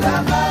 Love. 0.00 0.47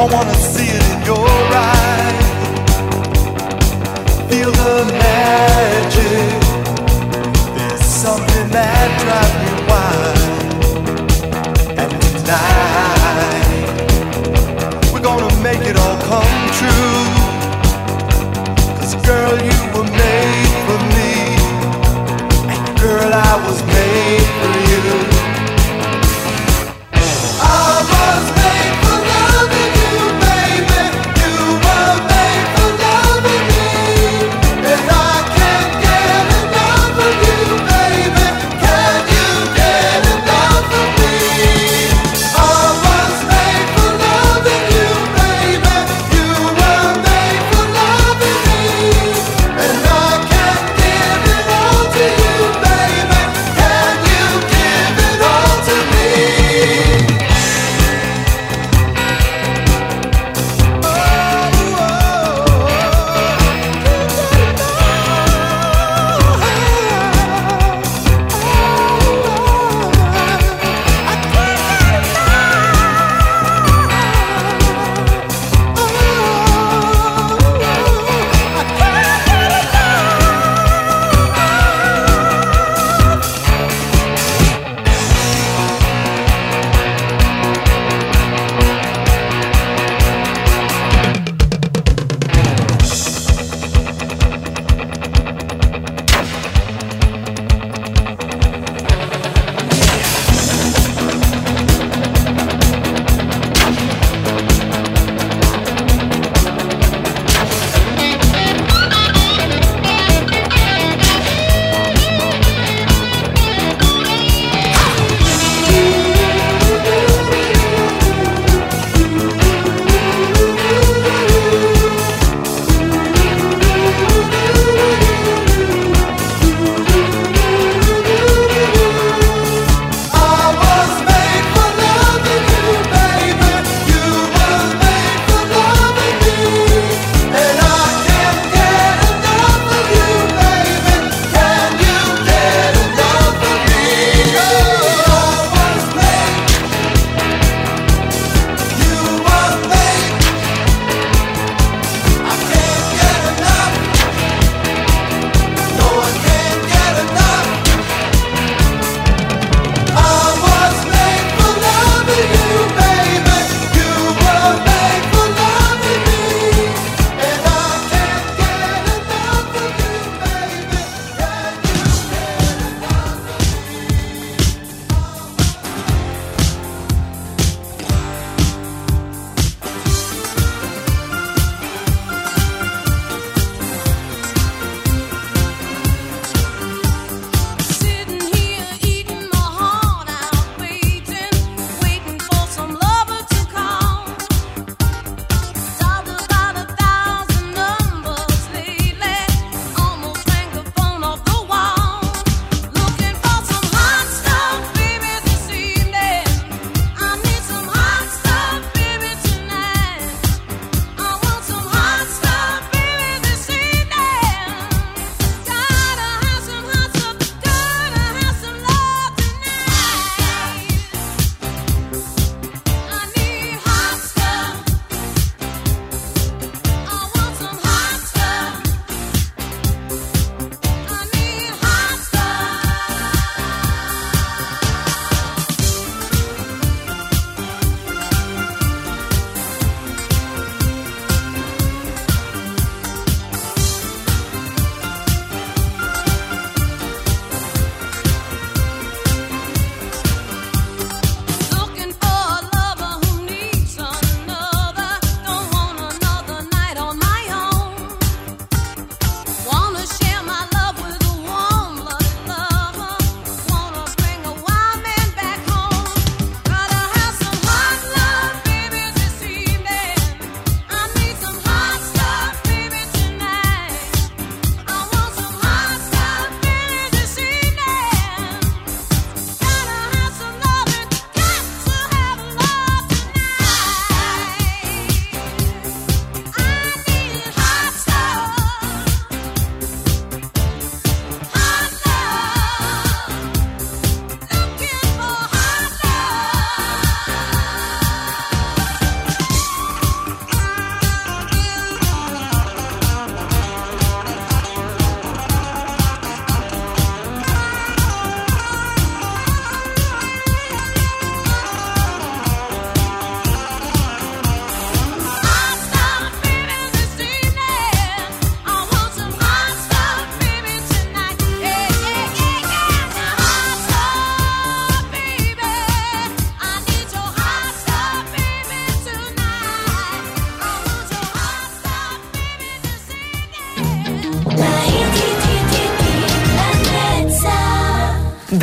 I 0.00 0.04
wanna 0.06 0.29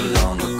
so 0.00 0.06
long 0.24 0.40
ago. 0.40 0.59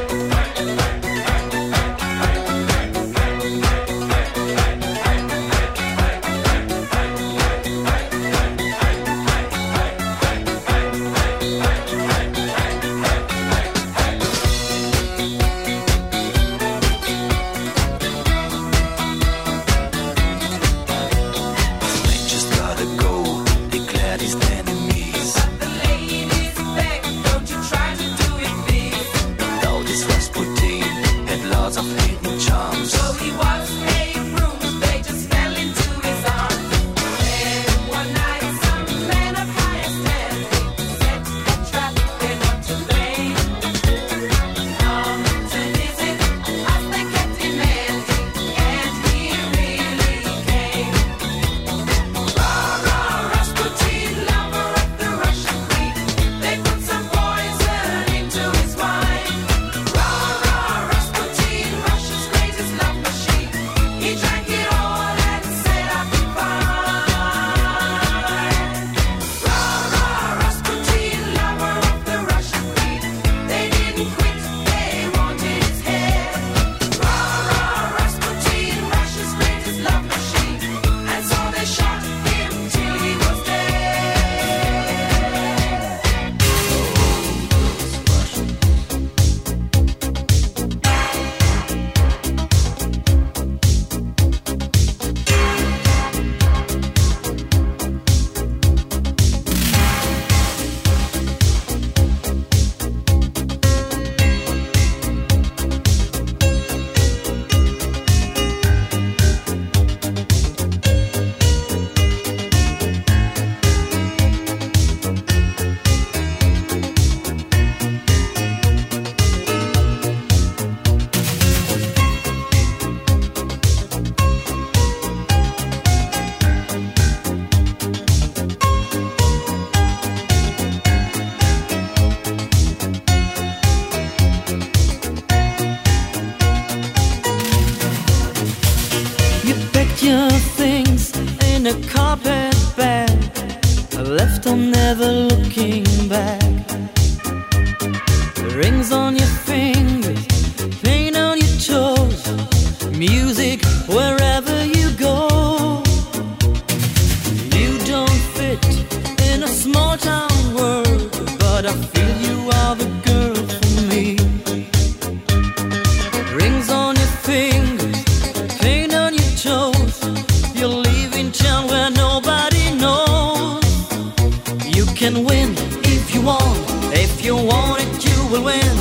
can 175.01 175.25
win 175.25 175.49
if 175.83 176.13
you 176.13 176.21
want. 176.21 176.59
If 176.93 177.25
you 177.25 177.35
want 177.35 177.81
it, 177.81 178.05
you 178.05 178.17
will 178.31 178.43
win. 178.43 178.71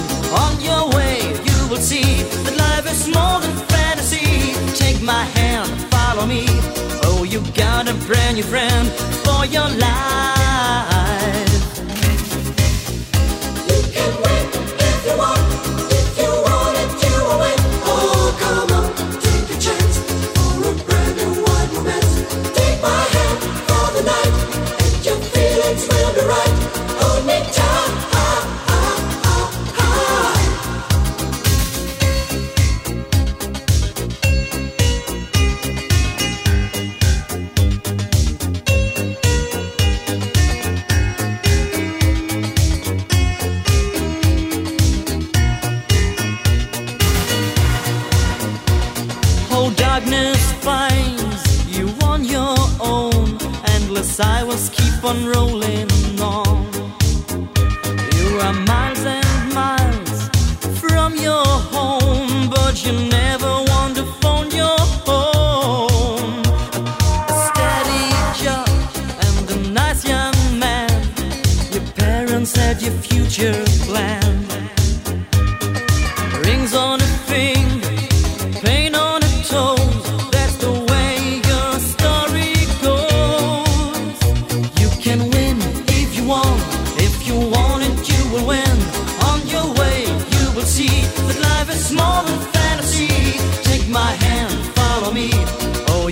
On 0.44 0.52
your 0.60 0.90
way, 0.94 1.16
you 1.48 1.58
will 1.70 1.80
see 1.90 2.22
that 2.44 2.56
life 2.58 2.86
is 2.92 3.08
more 3.08 3.40
than 3.40 3.56
fantasy. 3.72 4.52
Take 4.74 5.00
my 5.00 5.24
hand, 5.38 5.70
follow 5.90 6.26
me. 6.26 6.44
Oh, 7.04 7.24
you 7.24 7.40
got 7.54 7.88
a 7.88 7.94
brand 8.06 8.36
new 8.36 8.42
friend 8.42 8.86
for 9.24 9.46
your 9.46 9.70
life. 9.86 11.49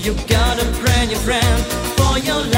You 0.08 0.14
gotta 0.26 0.64
pray 0.80 1.06
your 1.10 1.18
friend 1.18 1.66
for 1.98 2.18
your 2.18 2.42
life. 2.42 2.57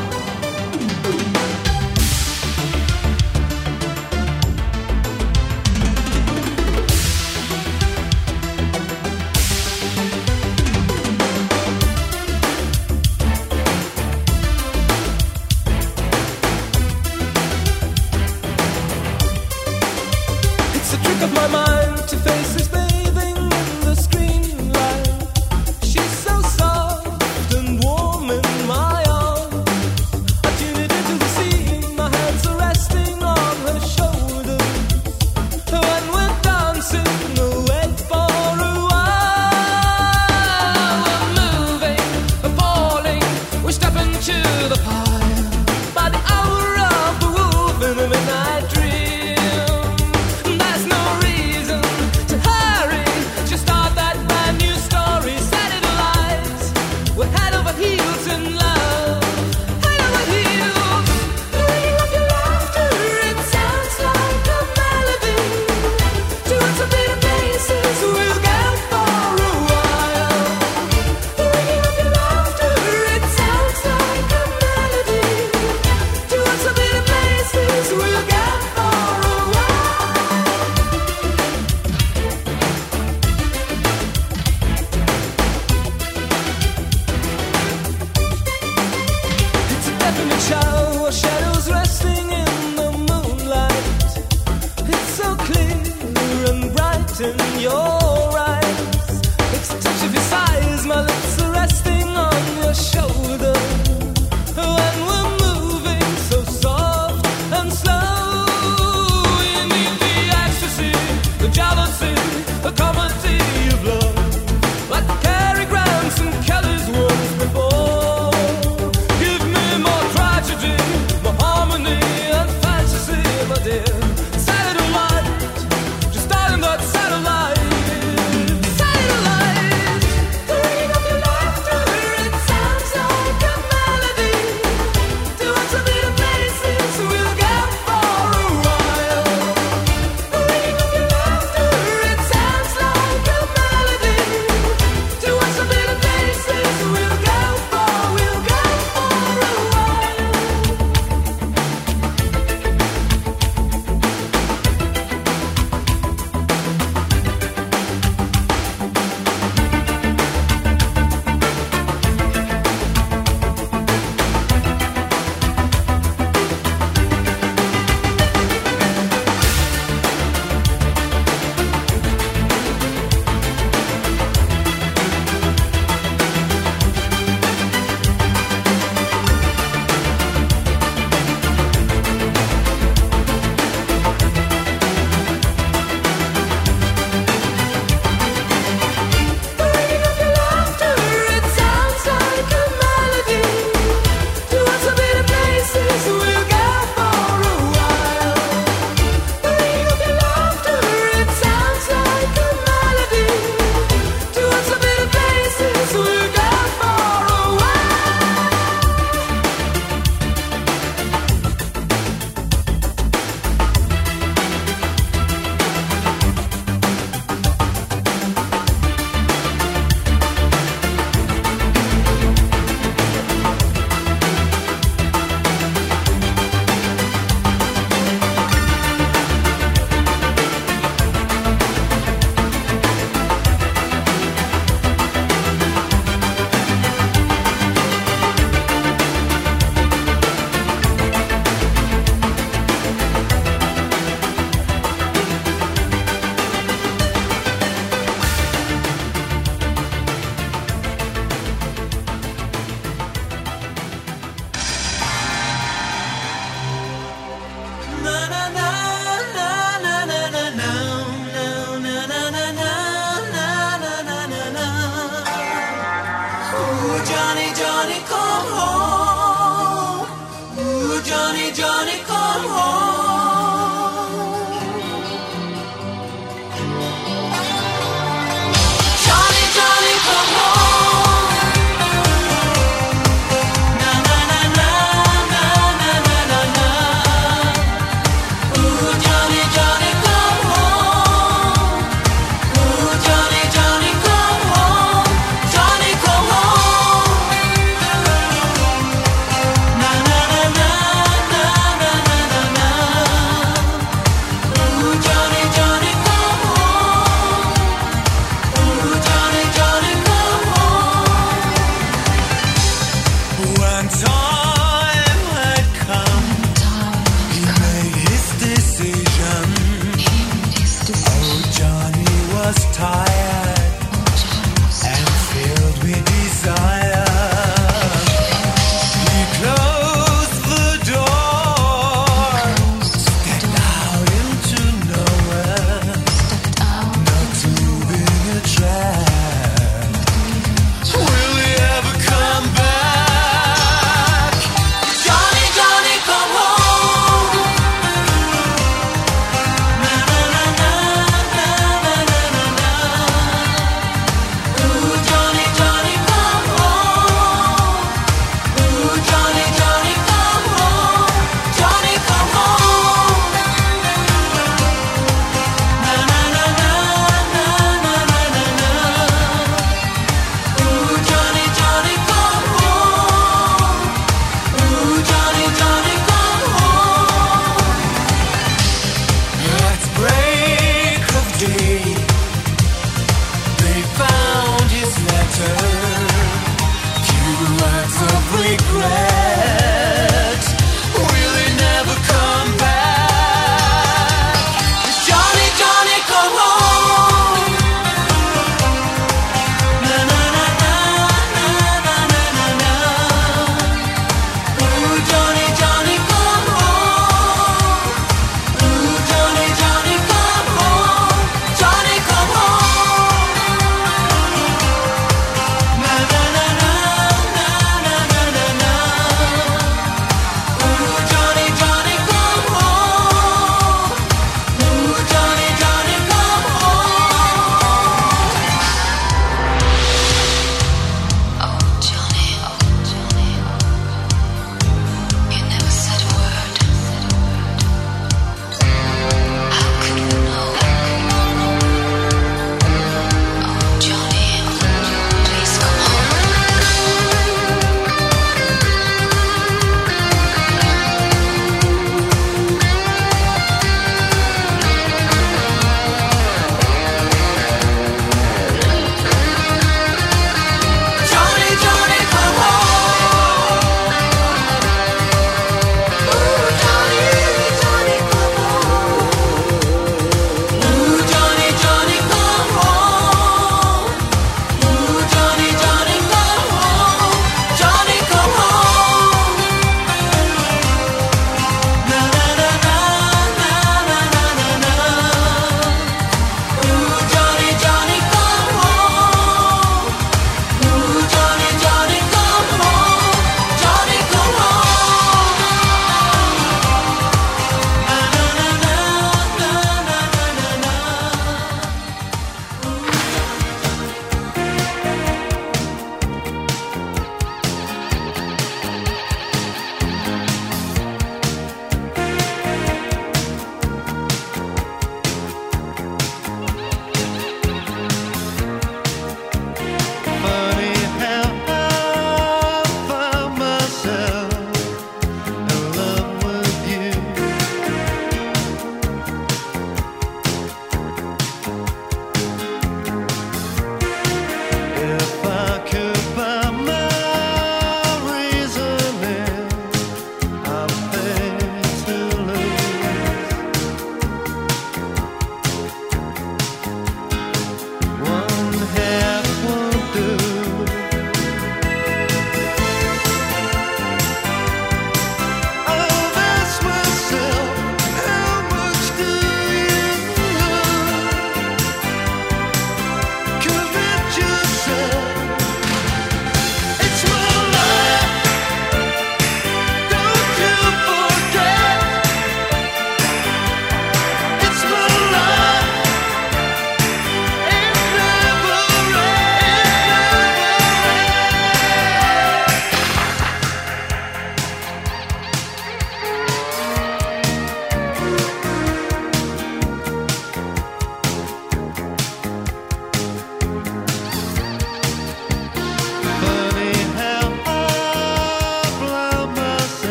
come 272.41 272.49
home. 272.49 272.80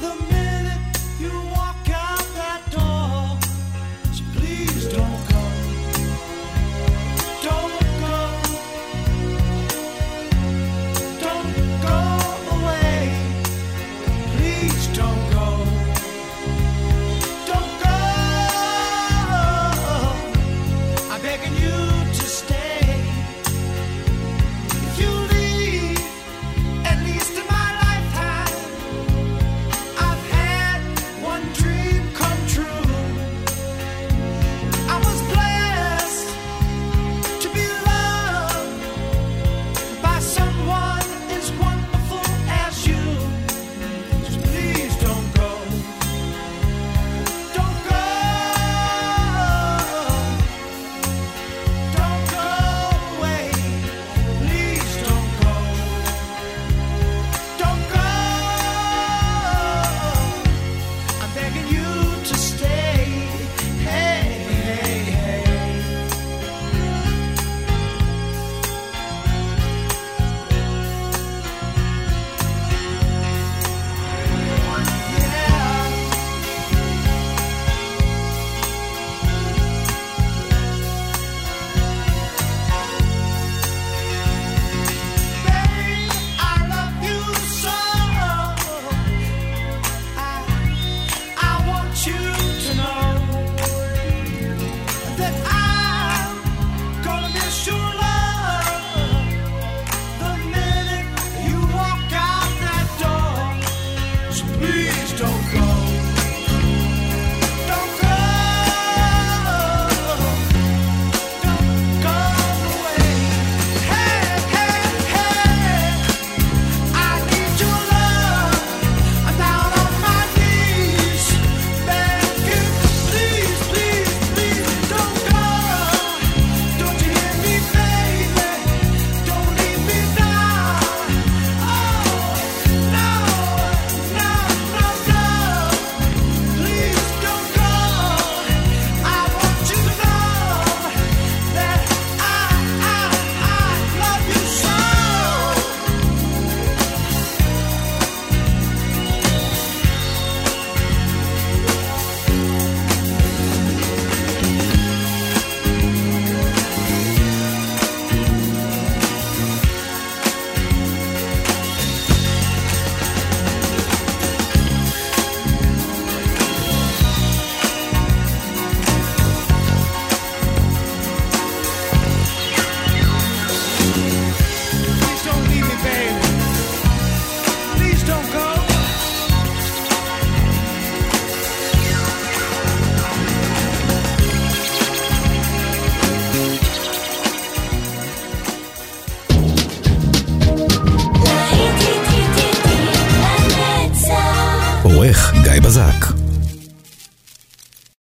the 0.00 0.35